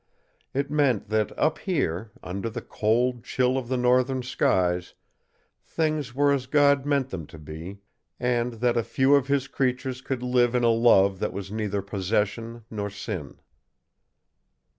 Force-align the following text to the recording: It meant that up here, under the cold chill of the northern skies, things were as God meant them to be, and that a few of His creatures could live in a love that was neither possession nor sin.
It 0.51 0.71
meant 0.71 1.09
that 1.09 1.31
up 1.37 1.59
here, 1.59 2.09
under 2.23 2.49
the 2.49 2.63
cold 2.63 3.23
chill 3.23 3.55
of 3.55 3.67
the 3.67 3.77
northern 3.77 4.23
skies, 4.23 4.95
things 5.63 6.15
were 6.15 6.31
as 6.33 6.47
God 6.47 6.87
meant 6.87 7.09
them 7.11 7.27
to 7.27 7.37
be, 7.37 7.81
and 8.19 8.53
that 8.55 8.77
a 8.77 8.83
few 8.83 9.13
of 9.13 9.27
His 9.27 9.47
creatures 9.47 10.01
could 10.01 10.23
live 10.23 10.55
in 10.55 10.63
a 10.63 10.69
love 10.69 11.19
that 11.19 11.33
was 11.33 11.51
neither 11.51 11.83
possession 11.83 12.63
nor 12.71 12.89
sin. 12.89 13.37